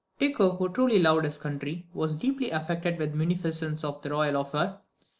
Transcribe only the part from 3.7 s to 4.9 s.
of the royal offer.